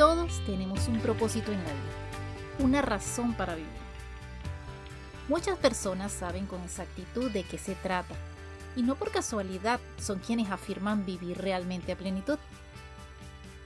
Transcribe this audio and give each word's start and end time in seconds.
Todos 0.00 0.40
tenemos 0.46 0.88
un 0.88 0.98
propósito 1.00 1.52
en 1.52 1.58
la 1.58 1.70
vida, 1.74 2.60
una 2.60 2.80
razón 2.80 3.34
para 3.34 3.54
vivir. 3.54 3.70
Muchas 5.28 5.58
personas 5.58 6.10
saben 6.10 6.46
con 6.46 6.62
exactitud 6.62 7.30
de 7.30 7.42
qué 7.42 7.58
se 7.58 7.74
trata 7.74 8.14
y 8.76 8.82
no 8.82 8.94
por 8.94 9.10
casualidad 9.10 9.78
son 9.98 10.20
quienes 10.20 10.50
afirman 10.50 11.04
vivir 11.04 11.36
realmente 11.36 11.92
a 11.92 11.98
plenitud. 11.98 12.38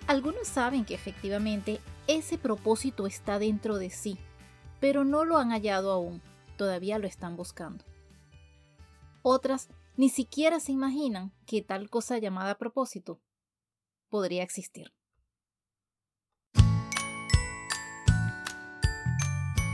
Algunos 0.08 0.48
saben 0.48 0.84
que 0.84 0.96
efectivamente 0.96 1.78
ese 2.08 2.36
propósito 2.36 3.06
está 3.06 3.38
dentro 3.38 3.76
de 3.76 3.90
sí, 3.90 4.18
pero 4.80 5.04
no 5.04 5.24
lo 5.24 5.38
han 5.38 5.50
hallado 5.50 5.92
aún, 5.92 6.20
todavía 6.56 6.98
lo 6.98 7.06
están 7.06 7.36
buscando. 7.36 7.84
Otras 9.22 9.68
ni 9.96 10.08
siquiera 10.08 10.58
se 10.58 10.72
imaginan 10.72 11.32
que 11.46 11.62
tal 11.62 11.88
cosa 11.90 12.18
llamada 12.18 12.58
propósito 12.58 13.20
podría 14.08 14.42
existir. 14.42 14.92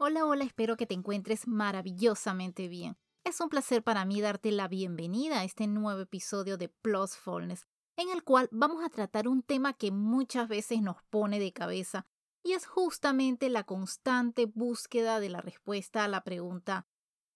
Hola, 0.00 0.24
hola, 0.26 0.44
espero 0.44 0.76
que 0.76 0.86
te 0.86 0.94
encuentres 0.94 1.48
maravillosamente 1.48 2.68
bien. 2.68 2.96
Es 3.24 3.40
un 3.40 3.48
placer 3.48 3.82
para 3.82 4.04
mí 4.04 4.20
darte 4.20 4.52
la 4.52 4.68
bienvenida 4.68 5.40
a 5.40 5.44
este 5.44 5.66
nuevo 5.66 6.00
episodio 6.00 6.56
de 6.56 6.68
Plusfulness, 6.68 7.66
en 7.96 8.08
el 8.10 8.22
cual 8.22 8.48
vamos 8.52 8.84
a 8.84 8.90
tratar 8.90 9.26
un 9.26 9.42
tema 9.42 9.72
que 9.72 9.90
muchas 9.90 10.46
veces 10.46 10.82
nos 10.82 11.02
pone 11.10 11.40
de 11.40 11.52
cabeza 11.52 12.06
y 12.44 12.52
es 12.52 12.64
justamente 12.64 13.48
la 13.48 13.64
constante 13.64 14.46
búsqueda 14.46 15.18
de 15.18 15.30
la 15.30 15.40
respuesta 15.40 16.04
a 16.04 16.08
la 16.08 16.22
pregunta 16.22 16.86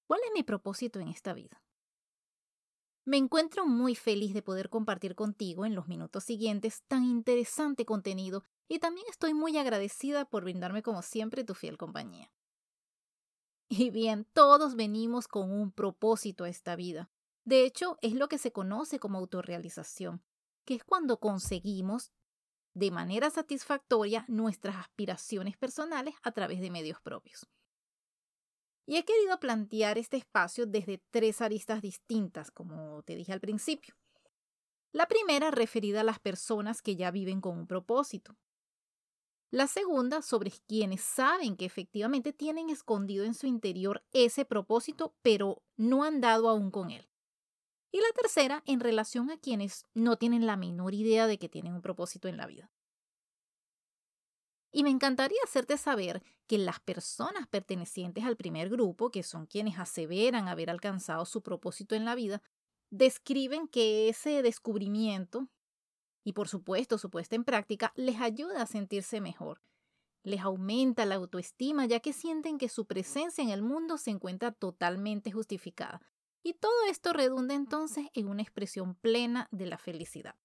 ¿cuál 0.07 0.21
es 0.25 0.31
mi 0.33 0.45
propósito 0.45 1.01
en 1.01 1.09
esta 1.09 1.33
vida? 1.33 1.65
Me 3.05 3.17
encuentro 3.17 3.67
muy 3.67 3.97
feliz 3.97 4.35
de 4.35 4.43
poder 4.43 4.71
compartir 4.71 5.17
contigo 5.17 5.67
en 5.67 5.75
los 5.75 5.89
minutos 5.89 6.23
siguientes 6.23 6.85
tan 6.87 7.03
interesante 7.03 7.85
contenido 7.85 8.45
y 8.69 8.79
también 8.79 9.07
estoy 9.11 9.35
muy 9.35 9.59
agradecida 9.59 10.27
por 10.27 10.45
brindarme 10.45 10.85
como 10.85 11.03
siempre 11.03 11.43
tu 11.43 11.55
fiel 11.55 11.77
compañía. 11.77 12.31
Y 13.75 13.89
bien, 13.89 14.27
todos 14.35 14.77
venimos 14.77 15.29
con 15.29 15.51
un 15.51 15.73
propósito 15.73 16.45
a 16.45 16.51
esta 16.51 16.77
vida. 16.77 17.11
De 17.47 17.65
hecho, 17.65 17.97
es 18.03 18.13
lo 18.13 18.29
que 18.29 18.37
se 18.37 18.53
conoce 18.53 18.99
como 18.99 19.17
autorrealización, 19.17 20.23
que 20.67 20.75
es 20.75 20.85
cuando 20.85 21.19
conseguimos 21.21 22.13
de 22.75 22.91
manera 22.91 23.31
satisfactoria 23.31 24.27
nuestras 24.29 24.77
aspiraciones 24.77 25.57
personales 25.57 26.15
a 26.23 26.33
través 26.33 26.61
de 26.61 26.71
medios 26.71 27.01
propios. 27.01 27.49
Y 28.85 28.99
he 28.99 29.07
querido 29.07 29.41
plantear 29.41 29.97
este 29.97 30.19
espacio 30.19 30.67
desde 30.67 31.03
tres 31.11 31.41
aristas 31.41 31.81
distintas, 31.81 32.51
como 32.51 33.03
te 33.05 33.17
dije 33.17 33.33
al 33.33 33.41
principio. 33.41 33.97
La 34.93 35.09
primera 35.09 35.51
referida 35.51 36.03
a 36.03 36.05
las 36.05 36.19
personas 36.19 36.83
que 36.83 36.95
ya 36.95 37.11
viven 37.11 37.41
con 37.41 37.57
un 37.57 37.67
propósito, 37.67 38.37
la 39.53 39.67
segunda 39.67 40.23
sobre 40.23 40.51
quienes 40.67 41.03
saben 41.03 41.57
que 41.57 41.67
efectivamente 41.67 42.33
tienen 42.33 42.71
escondido 42.71 43.27
en 43.27 43.35
su 43.35 43.47
interior 43.47 44.03
ese 44.13 44.47
propósito, 44.47 45.15
pero 45.21 45.63
no 45.77 46.05
han 46.05 46.23
dado 46.23 46.49
aún 46.49 46.71
con 46.71 46.91
él. 46.91 47.07
Y 47.93 47.99
la 47.99 48.11
tercera 48.17 48.63
en 48.65 48.81
relación 48.81 49.31
a 49.31 49.37
quienes 49.37 49.85
no 49.93 50.17
tienen 50.17 50.47
la 50.47 50.57
menor 50.57 50.95
idea 50.95 51.27
de 51.27 51.39
que 51.39 51.51
tienen 51.51 51.75
un 51.75 51.83
propósito 51.83 52.29
en 52.29 52.39
la 52.39 52.47
vida. 52.47 52.71
Y 54.73 54.85
me 54.85 54.91
encantaría 54.91 55.39
hacerte 55.45 55.77
saber 55.77 56.23
que 56.47 56.57
las 56.57 56.81
personas 56.81 57.47
pertenecientes 57.47 58.25
al 58.25 58.39
primer 58.39 58.71
grupo, 58.71 59.11
que 59.11 59.23
son 59.23 59.45
quienes 59.45 59.79
aseveran 59.79 60.49
haber 60.49 60.71
alcanzado 60.71 61.27
su 61.27 61.43
propósito 61.43 61.95
en 61.95 62.07
la 62.07 62.15
vida, 62.15 62.43
describen 62.89 63.69
que 63.69 64.09
ese 64.09 64.41
descubrimiento 64.41 65.51
y 66.25 66.33
por 66.33 66.49
supuesto 66.49 66.99
su 66.99 67.11
puesta 67.11 67.37
en 67.37 67.45
práctica 67.45 67.93
les 67.97 68.21
ayuda 68.21 68.63
a 68.63 68.67
sentirse 68.67 69.21
mejor. 69.21 69.61
Les 70.23 70.41
aumenta 70.41 71.05
la 71.05 71.17
autoestima 71.17 71.87
ya 71.87 72.01
que 72.01 72.13
sienten 72.13 72.59
que 72.59 72.69
su 72.69 72.87
presencia 72.87 73.43
en 73.43 73.51
el 73.51 73.63
mundo 73.63 73.99
se 73.99 74.11
encuentra 74.11 74.53
totalmente 74.53 75.33
justificada. 75.33 76.01
Y 76.45 76.55
todo 76.55 76.73
esto 76.89 77.13
redunda 77.13 77.55
entonces 77.55 78.07
en 78.15 78.29
una 78.29 78.43
expresión 78.43 78.95
plena 78.95 79.49
de 79.51 79.67
la 79.67 79.79
felicidad. 79.79 80.37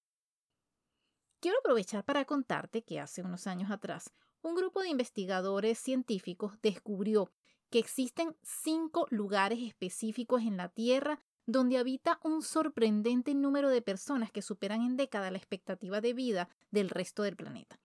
Quiero 1.40 1.58
aprovechar 1.58 2.04
para 2.04 2.24
contarte 2.24 2.82
que 2.82 2.98
hace 2.98 3.22
unos 3.22 3.46
años 3.46 3.70
atrás 3.70 4.12
un 4.42 4.54
grupo 4.54 4.82
de 4.82 4.88
investigadores 4.88 5.78
científicos 5.78 6.54
descubrió 6.62 7.32
que 7.70 7.78
existen 7.78 8.36
cinco 8.42 9.06
lugares 9.10 9.60
específicos 9.60 10.42
en 10.42 10.56
la 10.56 10.68
Tierra 10.68 11.22
donde 11.48 11.78
habita 11.78 12.20
un 12.24 12.42
sorprendente 12.42 13.34
número 13.34 13.70
de 13.70 13.80
personas 13.80 14.30
que 14.30 14.42
superan 14.42 14.82
en 14.82 14.98
década 14.98 15.30
la 15.30 15.38
expectativa 15.38 16.02
de 16.02 16.12
vida 16.12 16.50
del 16.70 16.90
resto 16.90 17.22
del 17.22 17.36
planeta. 17.36 17.80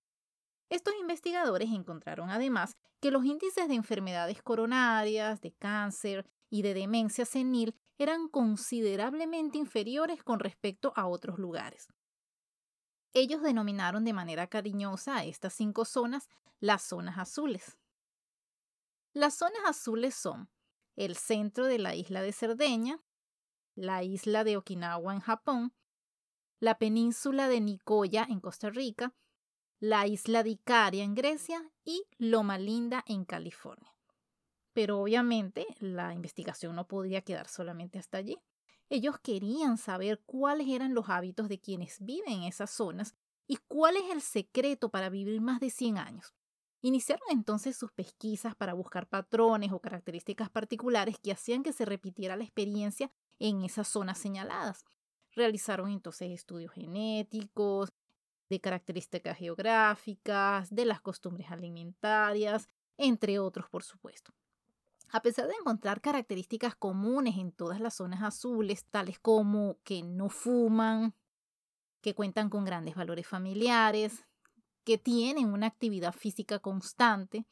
Estos 0.68 0.92
investigadores 1.00 1.70
encontraron 1.70 2.28
además 2.28 2.76
que 3.00 3.10
los 3.10 3.24
índices 3.24 3.66
de 3.68 3.74
enfermedades 3.74 4.42
coronarias, 4.42 5.40
de 5.40 5.52
cáncer 5.52 6.26
y 6.50 6.60
de 6.60 6.74
demencia 6.74 7.24
senil 7.24 7.74
eran 7.96 8.28
considerablemente 8.28 9.56
inferiores 9.56 10.22
con 10.22 10.40
respecto 10.40 10.92
a 10.94 11.06
otros 11.06 11.38
lugares. 11.38 11.88
Ellos 13.14 13.40
denominaron 13.40 14.04
de 14.04 14.12
manera 14.12 14.46
cariñosa 14.46 15.16
a 15.16 15.24
estas 15.24 15.54
cinco 15.54 15.86
zonas 15.86 16.28
las 16.60 16.82
zonas 16.82 17.16
azules. 17.16 17.78
Las 19.14 19.34
zonas 19.34 19.62
azules 19.64 20.14
son 20.14 20.50
el 20.96 21.16
centro 21.16 21.64
de 21.64 21.78
la 21.78 21.94
isla 21.94 22.20
de 22.20 22.32
Cerdeña, 22.32 23.00
la 23.74 24.02
isla 24.02 24.44
de 24.44 24.56
Okinawa 24.56 25.14
en 25.14 25.20
Japón, 25.20 25.72
la 26.60 26.78
península 26.78 27.48
de 27.48 27.60
Nicoya 27.60 28.26
en 28.28 28.40
Costa 28.40 28.70
Rica, 28.70 29.14
la 29.80 30.06
isla 30.06 30.42
de 30.42 30.50
Icaria 30.50 31.04
en 31.04 31.14
Grecia 31.14 31.70
y 31.84 32.04
Loma 32.18 32.58
Linda 32.58 33.04
en 33.06 33.24
California. 33.24 33.94
Pero 34.72 35.00
obviamente 35.00 35.66
la 35.78 36.14
investigación 36.14 36.74
no 36.74 36.86
podía 36.86 37.22
quedar 37.22 37.48
solamente 37.48 37.98
hasta 37.98 38.18
allí. 38.18 38.38
Ellos 38.88 39.18
querían 39.18 39.78
saber 39.78 40.20
cuáles 40.24 40.68
eran 40.68 40.94
los 40.94 41.08
hábitos 41.08 41.48
de 41.48 41.60
quienes 41.60 41.98
viven 42.00 42.32
en 42.32 42.42
esas 42.44 42.70
zonas 42.70 43.14
y 43.46 43.56
cuál 43.68 43.96
es 43.96 44.10
el 44.10 44.22
secreto 44.22 44.90
para 44.90 45.10
vivir 45.10 45.40
más 45.40 45.60
de 45.60 45.70
100 45.70 45.98
años. 45.98 46.34
Iniciaron 46.80 47.26
entonces 47.30 47.76
sus 47.76 47.92
pesquisas 47.92 48.54
para 48.54 48.74
buscar 48.74 49.06
patrones 49.06 49.72
o 49.72 49.80
características 49.80 50.50
particulares 50.50 51.18
que 51.18 51.32
hacían 51.32 51.62
que 51.62 51.72
se 51.72 51.84
repitiera 51.84 52.36
la 52.36 52.44
experiencia 52.44 53.10
en 53.38 53.62
esas 53.62 53.88
zonas 53.88 54.18
señaladas. 54.18 54.84
Realizaron 55.32 55.90
entonces 55.90 56.30
estudios 56.30 56.72
genéticos, 56.72 57.92
de 58.48 58.60
características 58.60 59.38
geográficas, 59.38 60.74
de 60.74 60.84
las 60.84 61.00
costumbres 61.00 61.50
alimentarias, 61.50 62.68
entre 62.96 63.38
otros, 63.38 63.68
por 63.68 63.82
supuesto. 63.82 64.32
A 65.10 65.22
pesar 65.22 65.46
de 65.48 65.54
encontrar 65.54 66.00
características 66.00 66.74
comunes 66.74 67.36
en 67.36 67.52
todas 67.52 67.80
las 67.80 67.94
zonas 67.94 68.22
azules, 68.22 68.84
tales 68.86 69.18
como 69.18 69.78
que 69.84 70.02
no 70.02 70.28
fuman, 70.28 71.14
que 72.00 72.14
cuentan 72.14 72.50
con 72.50 72.64
grandes 72.64 72.94
valores 72.94 73.26
familiares, 73.26 74.24
que 74.84 74.98
tienen 74.98 75.52
una 75.52 75.66
actividad 75.66 76.12
física 76.12 76.58
constante, 76.58 77.46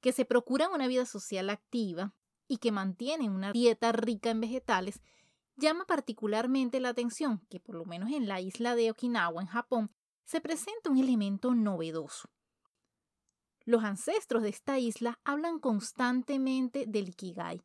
que 0.00 0.12
se 0.12 0.24
procuran 0.24 0.72
una 0.72 0.86
vida 0.86 1.06
social 1.06 1.50
activa, 1.50 2.14
y 2.52 2.58
que 2.58 2.70
mantienen 2.70 3.32
una 3.32 3.50
dieta 3.50 3.92
rica 3.92 4.28
en 4.28 4.42
vegetales, 4.42 5.00
llama 5.56 5.86
particularmente 5.86 6.80
la 6.80 6.90
atención 6.90 7.40
que 7.48 7.60
por 7.60 7.74
lo 7.74 7.86
menos 7.86 8.10
en 8.10 8.28
la 8.28 8.42
isla 8.42 8.76
de 8.76 8.90
Okinawa, 8.90 9.40
en 9.40 9.48
Japón, 9.48 9.90
se 10.26 10.42
presenta 10.42 10.90
un 10.90 10.98
elemento 10.98 11.54
novedoso. 11.54 12.28
Los 13.64 13.84
ancestros 13.84 14.42
de 14.42 14.50
esta 14.50 14.78
isla 14.78 15.18
hablan 15.24 15.60
constantemente 15.60 16.84
del 16.86 17.08
ikigai, 17.08 17.62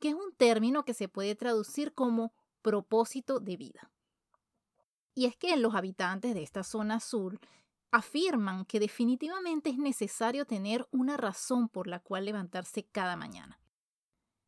que 0.00 0.10
es 0.10 0.14
un 0.14 0.34
término 0.36 0.84
que 0.84 0.92
se 0.92 1.08
puede 1.08 1.34
traducir 1.34 1.94
como 1.94 2.34
propósito 2.60 3.40
de 3.40 3.56
vida. 3.56 3.90
Y 5.14 5.24
es 5.24 5.34
que 5.38 5.56
los 5.56 5.74
habitantes 5.74 6.34
de 6.34 6.42
esta 6.42 6.62
zona 6.62 7.00
sur 7.00 7.40
afirman 7.90 8.66
que 8.66 8.80
definitivamente 8.80 9.70
es 9.70 9.78
necesario 9.78 10.44
tener 10.44 10.86
una 10.90 11.16
razón 11.16 11.70
por 11.70 11.86
la 11.86 12.00
cual 12.00 12.26
levantarse 12.26 12.84
cada 12.84 13.16
mañana. 13.16 13.58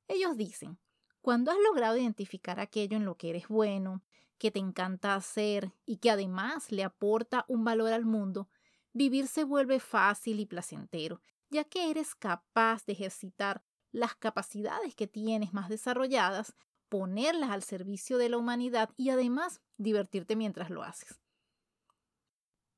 Ellos 0.09 0.37
dicen, 0.37 0.79
cuando 1.21 1.51
has 1.51 1.59
logrado 1.59 1.97
identificar 1.97 2.59
aquello 2.61 2.97
en 2.97 3.05
lo 3.05 3.17
que 3.17 3.31
eres 3.31 3.49
bueno, 3.49 4.03
que 4.39 4.51
te 4.51 4.59
encanta 4.59 5.15
hacer 5.15 5.73
y 5.85 5.99
que 5.99 6.11
además 6.11 6.73
le 6.73 6.85
aporta 6.85 7.45
un 7.49 7.65
valor 7.65 7.93
al 7.93 8.07
mundo, 8.07 8.49
vivir 8.93 9.29
se 9.29 9.45
vuelve 9.45 9.81
fácil 9.81 10.41
y 10.41 10.47
placentero, 10.47 11.21
ya 11.51 11.65
que 11.65 11.91
eres 11.91 12.15
capaz 12.15 12.87
de 12.87 12.95
ejercitar 12.95 13.63
las 13.93 14.15
capacidades 14.15 14.95
que 14.95 15.07
tienes 15.07 15.53
más 15.53 15.69
desarrolladas, 15.69 16.55
ponerlas 16.89 17.51
al 17.51 17.63
servicio 17.63 18.17
de 18.17 18.29
la 18.29 18.39
humanidad 18.39 18.91
y 18.97 19.11
además 19.11 19.61
divertirte 19.77 20.37
mientras 20.37 20.71
lo 20.71 20.83
haces. 20.83 21.21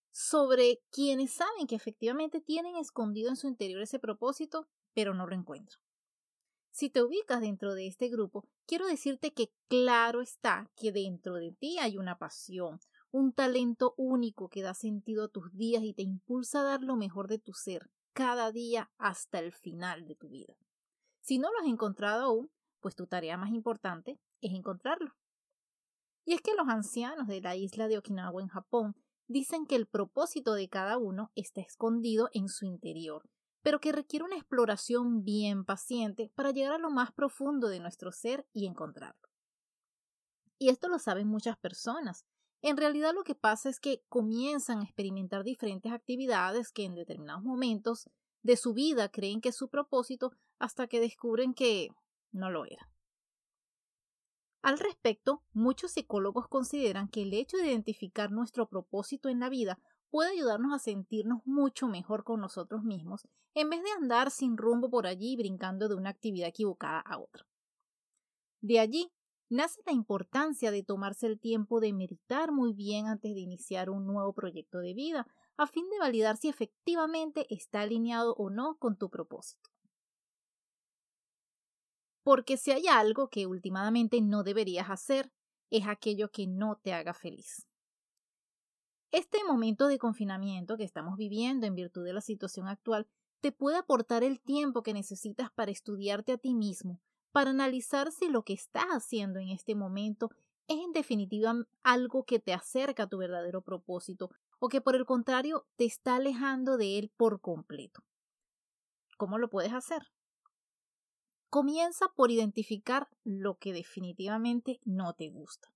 sobre 0.09 0.79
quienes 0.89 1.33
saben 1.33 1.67
que 1.67 1.75
efectivamente 1.75 2.39
tienen 2.39 2.77
escondido 2.77 3.27
en 3.29 3.35
su 3.35 3.49
interior 3.49 3.81
ese 3.81 3.99
propósito, 3.99 4.69
pero 4.93 5.13
no 5.13 5.27
lo 5.27 5.35
encuentran. 5.35 5.81
Si 6.71 6.89
te 6.89 7.03
ubicas 7.03 7.41
dentro 7.41 7.75
de 7.75 7.87
este 7.87 8.07
grupo, 8.07 8.47
quiero 8.65 8.87
decirte 8.87 9.33
que 9.33 9.51
claro 9.67 10.21
está 10.21 10.71
que 10.77 10.93
dentro 10.93 11.35
de 11.35 11.51
ti 11.51 11.77
hay 11.79 11.97
una 11.97 12.17
pasión, 12.17 12.79
un 13.15 13.31
talento 13.31 13.93
único 13.95 14.49
que 14.49 14.61
da 14.61 14.73
sentido 14.73 15.23
a 15.23 15.27
tus 15.29 15.55
días 15.55 15.83
y 15.83 15.93
te 15.93 16.01
impulsa 16.01 16.59
a 16.59 16.63
dar 16.63 16.81
lo 16.81 16.97
mejor 16.97 17.29
de 17.29 17.39
tu 17.39 17.53
ser 17.53 17.89
cada 18.11 18.51
día 18.51 18.91
hasta 18.97 19.39
el 19.39 19.53
final 19.53 20.05
de 20.05 20.15
tu 20.15 20.27
vida. 20.27 20.57
Si 21.21 21.39
no 21.39 21.49
lo 21.49 21.59
has 21.61 21.67
encontrado 21.67 22.25
aún, 22.25 22.51
pues 22.81 22.93
tu 22.93 23.07
tarea 23.07 23.37
más 23.37 23.51
importante 23.51 24.19
es 24.41 24.51
encontrarlo. 24.53 25.15
Y 26.25 26.33
es 26.33 26.41
que 26.41 26.55
los 26.55 26.67
ancianos 26.67 27.27
de 27.27 27.39
la 27.39 27.55
isla 27.55 27.87
de 27.87 27.97
Okinawa 27.97 28.41
en 28.41 28.49
Japón 28.49 28.97
dicen 29.27 29.65
que 29.65 29.77
el 29.77 29.87
propósito 29.87 30.53
de 30.53 30.67
cada 30.67 30.97
uno 30.97 31.31
está 31.35 31.61
escondido 31.61 32.27
en 32.33 32.49
su 32.49 32.65
interior, 32.65 33.29
pero 33.61 33.79
que 33.79 33.93
requiere 33.93 34.25
una 34.25 34.35
exploración 34.35 35.23
bien 35.23 35.63
paciente 35.63 36.33
para 36.35 36.51
llegar 36.51 36.73
a 36.73 36.79
lo 36.79 36.89
más 36.89 37.13
profundo 37.13 37.69
de 37.69 37.79
nuestro 37.79 38.11
ser 38.11 38.45
y 38.51 38.67
encontrarlo. 38.67 39.29
Y 40.57 40.67
esto 40.67 40.89
lo 40.89 40.99
saben 40.99 41.29
muchas 41.29 41.57
personas, 41.57 42.25
en 42.67 42.77
realidad 42.77 43.13
lo 43.13 43.23
que 43.23 43.35
pasa 43.35 43.69
es 43.69 43.79
que 43.79 44.03
comienzan 44.09 44.79
a 44.79 44.85
experimentar 44.85 45.43
diferentes 45.43 45.91
actividades 45.91 46.71
que 46.71 46.83
en 46.83 46.95
determinados 46.95 47.43
momentos 47.43 48.09
de 48.41 48.57
su 48.57 48.73
vida 48.73 49.07
creen 49.09 49.39
que 49.39 49.49
es 49.49 49.55
su 49.55 49.69
propósito 49.69 50.31
hasta 50.57 50.87
que 50.87 50.99
descubren 50.99 51.53
que 51.53 51.89
no 52.31 52.49
lo 52.49 52.65
era. 52.65 52.89
Al 54.63 54.79
respecto, 54.79 55.43
muchos 55.53 55.91
psicólogos 55.91 56.47
consideran 56.47 57.07
que 57.07 57.21
el 57.21 57.35
hecho 57.35 57.57
de 57.57 57.67
identificar 57.67 58.31
nuestro 58.31 58.67
propósito 58.67 59.29
en 59.29 59.41
la 59.41 59.49
vida 59.49 59.77
puede 60.09 60.31
ayudarnos 60.31 60.73
a 60.73 60.79
sentirnos 60.79 61.45
mucho 61.45 61.87
mejor 61.87 62.23
con 62.23 62.41
nosotros 62.41 62.83
mismos 62.83 63.27
en 63.53 63.69
vez 63.69 63.83
de 63.83 63.91
andar 63.91 64.31
sin 64.31 64.57
rumbo 64.57 64.89
por 64.89 65.05
allí 65.05 65.35
brincando 65.37 65.87
de 65.87 65.93
una 65.93 66.09
actividad 66.09 66.49
equivocada 66.49 66.99
a 67.01 67.19
otra. 67.19 67.45
De 68.61 68.79
allí 68.79 69.11
nace 69.49 69.81
la 69.85 69.93
importancia 69.93 70.71
de 70.71 70.83
tomarse 70.83 71.27
el 71.27 71.39
tiempo 71.39 71.79
de 71.79 71.93
meditar 71.93 72.51
muy 72.51 72.73
bien 72.73 73.07
antes 73.07 73.33
de 73.33 73.41
iniciar 73.41 73.89
un 73.89 74.05
nuevo 74.05 74.33
proyecto 74.33 74.79
de 74.79 74.93
vida, 74.93 75.27
a 75.57 75.67
fin 75.67 75.89
de 75.89 75.99
validar 75.99 76.37
si 76.37 76.49
efectivamente 76.49 77.45
está 77.49 77.81
alineado 77.81 78.33
o 78.35 78.49
no 78.49 78.77
con 78.77 78.97
tu 78.97 79.09
propósito. 79.09 79.69
Porque 82.23 82.57
si 82.57 82.71
hay 82.71 82.87
algo 82.87 83.29
que 83.29 83.45
últimamente 83.45 84.19
no 84.21 84.43
deberías 84.43 84.89
hacer, 84.89 85.31
es 85.69 85.87
aquello 85.87 86.31
que 86.31 86.47
no 86.47 86.79
te 86.81 86.93
haga 86.93 87.13
feliz. 87.13 87.67
Este 89.11 89.43
momento 89.43 89.87
de 89.87 89.99
confinamiento 89.99 90.75
que 90.75 90.83
estamos 90.83 91.17
viviendo 91.17 91.67
en 91.67 91.75
virtud 91.75 92.03
de 92.03 92.13
la 92.13 92.21
situación 92.21 92.67
actual 92.67 93.07
te 93.41 93.51
puede 93.51 93.77
aportar 93.77 94.23
el 94.23 94.41
tiempo 94.41 94.81
que 94.83 94.93
necesitas 94.93 95.51
para 95.51 95.71
estudiarte 95.71 96.33
a 96.33 96.37
ti 96.37 96.55
mismo, 96.55 96.99
para 97.35 97.49
analizar 97.49 98.13
si 98.13 98.29
lo 98.29 98.43
que 98.43 98.53
estás 98.53 98.85
haciendo 98.85 99.41
en 99.41 99.49
este 99.49 99.75
momento 99.75 100.29
es 100.69 100.79
en 100.79 100.93
definitiva 100.93 101.53
algo 101.83 102.23
que 102.23 102.39
te 102.39 102.53
acerca 102.53 103.03
a 103.03 103.09
tu 103.09 103.17
verdadero 103.17 103.61
propósito 103.61 104.29
o 104.57 104.69
que 104.69 104.79
por 104.79 104.95
el 104.95 105.05
contrario 105.05 105.67
te 105.75 105.83
está 105.83 106.15
alejando 106.15 106.77
de 106.77 106.97
él 106.97 107.11
por 107.17 107.41
completo. 107.41 108.05
¿Cómo 109.17 109.37
lo 109.37 109.49
puedes 109.49 109.73
hacer? 109.73 110.01
Comienza 111.49 112.07
por 112.15 112.31
identificar 112.31 113.09
lo 113.25 113.57
que 113.57 113.73
definitivamente 113.73 114.79
no 114.85 115.13
te 115.13 115.27
gusta, 115.27 115.73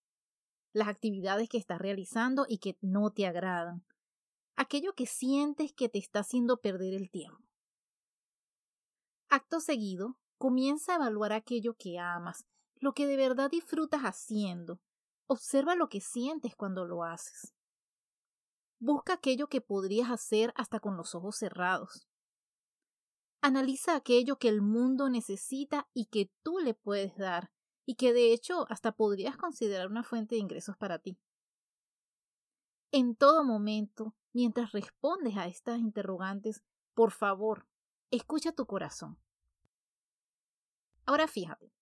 las 0.72 0.88
actividades 0.88 1.50
que 1.50 1.58
estás 1.58 1.80
realizando 1.80 2.46
y 2.48 2.60
que 2.60 2.78
no 2.80 3.12
te 3.12 3.28
agradan, 3.28 3.84
aquello 4.56 4.94
que 4.94 5.08
sientes 5.08 5.74
que 5.74 5.90
te 5.90 6.00
está 6.00 6.22
haciendo 6.22 6.62
perder 6.62 6.94
el 6.94 7.10
tiempo. 7.10 7.44
Acto 9.28 9.60
seguido, 9.60 10.18
Comienza 10.40 10.94
a 10.94 10.96
evaluar 10.96 11.34
aquello 11.34 11.76
que 11.76 12.00
amas, 12.00 12.46
lo 12.78 12.94
que 12.94 13.06
de 13.06 13.18
verdad 13.18 13.52
disfrutas 13.52 14.04
haciendo. 14.04 14.80
Observa 15.28 15.76
lo 15.76 15.90
que 15.90 16.00
sientes 16.00 16.56
cuando 16.56 16.86
lo 16.86 17.04
haces. 17.04 17.54
Busca 18.80 19.16
aquello 19.16 19.50
que 19.50 19.60
podrías 19.60 20.10
hacer 20.10 20.54
hasta 20.56 20.80
con 20.80 20.96
los 20.96 21.14
ojos 21.14 21.36
cerrados. 21.36 22.08
Analiza 23.42 23.98
aquello 23.98 24.40
que 24.40 24.48
el 24.48 24.62
mundo 24.62 25.10
necesita 25.10 25.90
y 25.94 26.06
que 26.06 26.32
tú 26.42 26.60
le 26.60 26.74
puedes 26.74 27.18
dar, 27.18 27.52
y 27.86 27.96
que 27.96 28.14
de 28.14 28.32
hecho 28.32 28.66
hasta 28.70 28.94
podrías 28.94 29.36
considerar 29.36 29.88
una 29.88 30.04
fuente 30.04 30.36
de 30.36 30.42
ingresos 30.42 30.78
para 30.78 31.00
ti. 31.00 31.20
En 32.94 33.14
todo 33.14 33.44
momento, 33.44 34.16
mientras 34.32 34.72
respondes 34.72 35.36
a 35.36 35.48
estas 35.48 35.80
interrogantes, 35.80 36.64
por 36.94 37.12
favor, 37.12 37.68
escucha 38.10 38.54
tu 38.54 38.66
corazón. 38.66 39.20
Ahora 41.10 41.28
fíjate, 41.28 41.74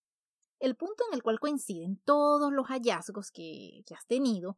el 0.62 0.78
punto 0.78 1.04
en 1.10 1.14
el 1.14 1.22
cual 1.22 1.42
coinciden 1.42 1.98
todos 2.06 2.50
los 2.54 2.68
hallazgos 2.68 3.30
que, 3.30 3.84
que 3.86 3.94
has 3.94 4.08
tenido, 4.08 4.58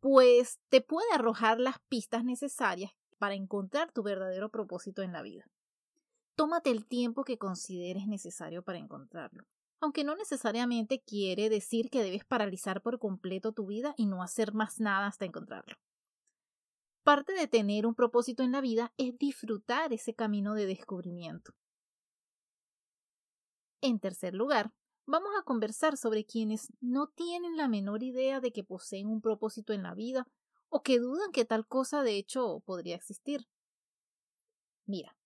pues 0.00 0.60
te 0.68 0.82
puede 0.82 1.10
arrojar 1.14 1.58
las 1.58 1.78
pistas 1.88 2.24
necesarias 2.24 2.92
para 3.16 3.34
encontrar 3.34 3.90
tu 3.90 4.02
verdadero 4.02 4.50
propósito 4.50 5.00
en 5.00 5.14
la 5.14 5.22
vida. 5.22 5.48
Tómate 6.34 6.70
el 6.70 6.84
tiempo 6.84 7.24
que 7.24 7.38
consideres 7.38 8.06
necesario 8.06 8.62
para 8.62 8.76
encontrarlo, 8.76 9.46
aunque 9.80 10.04
no 10.04 10.14
necesariamente 10.14 11.00
quiere 11.00 11.48
decir 11.48 11.88
que 11.88 12.02
debes 12.02 12.26
paralizar 12.26 12.82
por 12.82 12.98
completo 12.98 13.52
tu 13.52 13.64
vida 13.64 13.94
y 13.96 14.04
no 14.04 14.22
hacer 14.22 14.52
más 14.52 14.78
nada 14.78 15.06
hasta 15.06 15.24
encontrarlo. 15.24 15.78
Parte 17.02 17.32
de 17.32 17.48
tener 17.48 17.86
un 17.86 17.94
propósito 17.94 18.42
en 18.42 18.52
la 18.52 18.60
vida 18.60 18.92
es 18.98 19.16
disfrutar 19.16 19.94
ese 19.94 20.12
camino 20.12 20.52
de 20.52 20.66
descubrimiento. 20.66 21.54
En 23.80 23.98
tercer 24.00 24.34
lugar, 24.34 24.72
vamos 25.06 25.30
a 25.38 25.42
conversar 25.44 25.96
sobre 25.96 26.24
quienes 26.24 26.72
no 26.80 27.08
tienen 27.08 27.56
la 27.56 27.68
menor 27.68 28.02
idea 28.02 28.40
de 28.40 28.52
que 28.52 28.64
poseen 28.64 29.08
un 29.08 29.20
propósito 29.20 29.72
en 29.72 29.82
la 29.82 29.94
vida 29.94 30.26
o 30.68 30.82
que 30.82 30.98
dudan 30.98 31.32
que 31.32 31.44
tal 31.44 31.66
cosa 31.66 32.02
de 32.02 32.16
hecho 32.16 32.60
podría 32.64 32.96
existir. 32.96 33.46
Mira, 34.86 35.16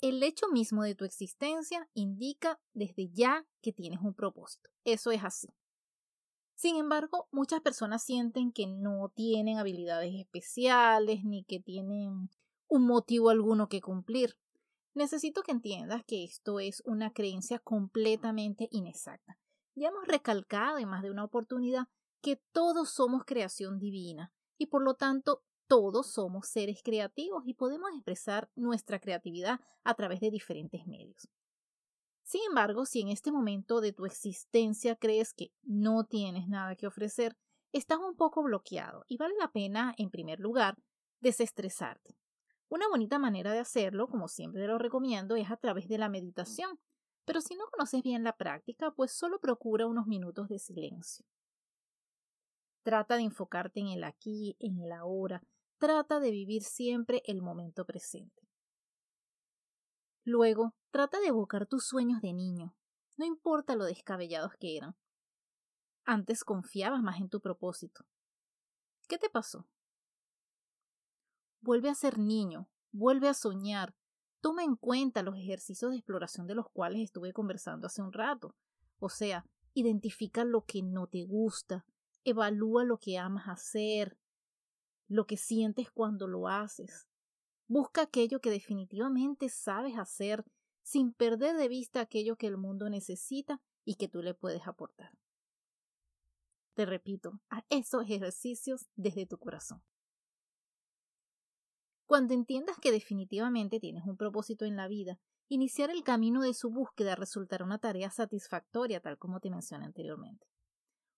el 0.00 0.22
hecho 0.22 0.48
mismo 0.48 0.82
de 0.84 0.94
tu 0.94 1.04
existencia 1.04 1.88
indica 1.94 2.60
desde 2.72 3.08
ya 3.08 3.46
que 3.60 3.72
tienes 3.72 4.00
un 4.00 4.14
propósito. 4.14 4.70
Eso 4.84 5.10
es 5.10 5.24
así. 5.24 5.48
Sin 6.54 6.76
embargo, 6.76 7.28
muchas 7.30 7.60
personas 7.60 8.02
sienten 8.02 8.52
que 8.52 8.66
no 8.66 9.10
tienen 9.14 9.58
habilidades 9.58 10.14
especiales 10.14 11.24
ni 11.24 11.44
que 11.44 11.60
tienen 11.60 12.30
un 12.66 12.86
motivo 12.86 13.30
alguno 13.30 13.68
que 13.68 13.80
cumplir. 13.80 14.36
Necesito 14.94 15.42
que 15.42 15.52
entiendas 15.52 16.04
que 16.04 16.24
esto 16.24 16.60
es 16.60 16.82
una 16.84 17.12
creencia 17.12 17.58
completamente 17.58 18.68
inexacta. 18.70 19.38
Ya 19.74 19.88
hemos 19.88 20.06
recalcado 20.06 20.78
en 20.78 20.88
más 20.88 21.02
de 21.02 21.10
una 21.10 21.24
oportunidad 21.24 21.88
que 22.20 22.36
todos 22.52 22.90
somos 22.90 23.24
creación 23.24 23.78
divina 23.78 24.32
y 24.56 24.66
por 24.66 24.82
lo 24.82 24.94
tanto 24.94 25.44
todos 25.68 26.12
somos 26.12 26.48
seres 26.48 26.80
creativos 26.82 27.44
y 27.46 27.54
podemos 27.54 27.90
expresar 27.94 28.50
nuestra 28.56 28.98
creatividad 28.98 29.60
a 29.84 29.94
través 29.94 30.20
de 30.20 30.30
diferentes 30.30 30.86
medios. 30.86 31.28
Sin 32.24 32.40
embargo, 32.48 32.84
si 32.84 33.00
en 33.00 33.08
este 33.08 33.30
momento 33.30 33.80
de 33.80 33.92
tu 33.92 34.04
existencia 34.04 34.96
crees 34.96 35.32
que 35.32 35.52
no 35.62 36.04
tienes 36.04 36.48
nada 36.48 36.74
que 36.74 36.86
ofrecer, 36.86 37.36
estás 37.72 37.98
un 37.98 38.16
poco 38.16 38.42
bloqueado 38.42 39.04
y 39.08 39.16
vale 39.16 39.34
la 39.38 39.52
pena, 39.52 39.94
en 39.96 40.10
primer 40.10 40.40
lugar, 40.40 40.76
desestresarte. 41.20 42.18
Una 42.68 42.88
bonita 42.88 43.18
manera 43.18 43.52
de 43.52 43.60
hacerlo, 43.60 44.08
como 44.08 44.28
siempre 44.28 44.66
lo 44.66 44.78
recomiendo, 44.78 45.36
es 45.36 45.50
a 45.50 45.56
través 45.56 45.88
de 45.88 45.98
la 45.98 46.08
meditación. 46.08 46.78
Pero 47.24 47.40
si 47.40 47.56
no 47.56 47.66
conoces 47.70 48.02
bien 48.02 48.24
la 48.24 48.36
práctica, 48.36 48.90
pues 48.90 49.12
solo 49.12 49.38
procura 49.38 49.86
unos 49.86 50.06
minutos 50.06 50.48
de 50.48 50.58
silencio. 50.58 51.24
Trata 52.82 53.16
de 53.16 53.22
enfocarte 53.22 53.80
en 53.80 53.88
el 53.88 54.04
aquí, 54.04 54.56
en 54.60 54.78
el 54.80 54.92
ahora. 54.92 55.42
Trata 55.78 56.20
de 56.20 56.30
vivir 56.30 56.62
siempre 56.62 57.22
el 57.26 57.42
momento 57.42 57.84
presente. 57.84 58.48
Luego, 60.24 60.74
trata 60.90 61.20
de 61.20 61.28
evocar 61.28 61.66
tus 61.66 61.86
sueños 61.86 62.20
de 62.20 62.32
niño, 62.32 62.74
no 63.18 63.24
importa 63.24 63.74
lo 63.74 63.84
descabellados 63.84 64.52
que 64.60 64.76
eran. 64.76 64.96
Antes 66.04 66.44
confiabas 66.44 67.02
más 67.02 67.18
en 67.18 67.28
tu 67.28 67.40
propósito. 67.40 68.06
¿Qué 69.08 69.18
te 69.18 69.28
pasó? 69.28 69.66
Vuelve 71.60 71.88
a 71.88 71.94
ser 71.94 72.18
niño, 72.18 72.68
vuelve 72.92 73.28
a 73.28 73.34
soñar. 73.34 73.94
Toma 74.40 74.62
en 74.62 74.76
cuenta 74.76 75.22
los 75.22 75.36
ejercicios 75.36 75.90
de 75.90 75.96
exploración 75.96 76.46
de 76.46 76.54
los 76.54 76.68
cuales 76.70 77.02
estuve 77.02 77.32
conversando 77.32 77.86
hace 77.86 78.02
un 78.02 78.12
rato. 78.12 78.54
O 79.00 79.08
sea, 79.08 79.44
identifica 79.74 80.44
lo 80.44 80.64
que 80.64 80.82
no 80.82 81.06
te 81.06 81.24
gusta, 81.24 81.84
evalúa 82.24 82.84
lo 82.84 82.98
que 82.98 83.18
amas 83.18 83.48
hacer, 83.48 84.16
lo 85.08 85.26
que 85.26 85.36
sientes 85.36 85.90
cuando 85.90 86.28
lo 86.28 86.48
haces. 86.48 87.08
Busca 87.66 88.02
aquello 88.02 88.40
que 88.40 88.50
definitivamente 88.50 89.48
sabes 89.48 89.98
hacer 89.98 90.44
sin 90.82 91.12
perder 91.12 91.56
de 91.56 91.68
vista 91.68 92.00
aquello 92.00 92.36
que 92.36 92.46
el 92.46 92.56
mundo 92.56 92.88
necesita 92.88 93.60
y 93.84 93.96
que 93.96 94.08
tú 94.08 94.22
le 94.22 94.34
puedes 94.34 94.66
aportar. 94.66 95.12
Te 96.74 96.86
repito, 96.86 97.40
a 97.50 97.64
esos 97.68 98.04
ejercicios 98.04 98.86
desde 98.94 99.26
tu 99.26 99.36
corazón. 99.38 99.82
Cuando 102.08 102.32
entiendas 102.32 102.78
que 102.80 102.90
definitivamente 102.90 103.80
tienes 103.80 104.06
un 104.06 104.16
propósito 104.16 104.64
en 104.64 104.76
la 104.76 104.88
vida, 104.88 105.20
iniciar 105.46 105.90
el 105.90 106.02
camino 106.02 106.40
de 106.40 106.54
su 106.54 106.70
búsqueda 106.70 107.14
resultará 107.16 107.66
una 107.66 107.80
tarea 107.80 108.08
satisfactoria, 108.08 109.00
tal 109.00 109.18
como 109.18 109.40
te 109.40 109.50
mencioné 109.50 109.84
anteriormente. 109.84 110.46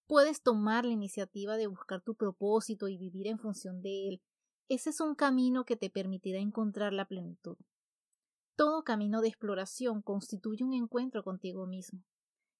Puedes 0.09 0.43
tomar 0.43 0.85
la 0.85 0.91
iniciativa 0.91 1.57
de 1.57 1.69
buscar 1.69 2.03
tu 2.03 2.17
propósito 2.17 2.89
y 2.89 2.99
vivir 2.99 3.29
en 3.29 3.39
función 3.39 3.83
de 3.83 4.09
él. 4.09 4.23
Ese 4.69 4.91
es 4.91 5.01
un 5.01 5.15
camino 5.15 5.65
que 5.65 5.77
te 5.77 5.91
permitirá 5.91 6.41
encontrar 6.41 6.93
la 6.93 7.05
plenitud. 7.05 7.57
Todo 8.57 8.83
camino 8.83 9.21
de 9.21 9.29
exploración 9.29 10.03
constituye 10.03 10.65
un 10.65 10.75
encuentro 10.75 11.23
contigo 11.23 11.69
mismo. 11.69 12.03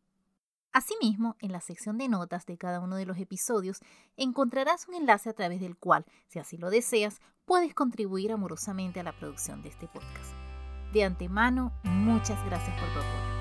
Asimismo, 0.73 1.37
en 1.39 1.53
la 1.53 1.61
sección 1.61 1.99
de 1.99 2.09
notas 2.09 2.47
de 2.47 2.59
cada 2.59 2.81
uno 2.81 2.97
de 2.97 3.07
los 3.07 3.17
episodios 3.19 3.79
encontrarás 4.17 4.89
un 4.89 4.95
enlace 4.95 5.31
a 5.31 5.35
través 5.35 5.61
del 5.61 5.77
cual, 5.77 6.05
si 6.27 6.41
así 6.41 6.57
lo 6.57 6.69
deseas, 6.69 7.21
puedes 7.45 7.75
contribuir 7.75 8.33
amorosamente 8.33 8.99
a 8.99 9.05
la 9.05 9.17
producción 9.17 9.63
de 9.63 9.69
este 9.69 9.87
podcast. 9.87 10.35
De 10.93 11.05
antemano, 11.05 11.73
muchas 11.85 12.45
gracias 12.45 12.77
por 12.77 12.93
tu 12.93 12.99
apoyo. 12.99 13.38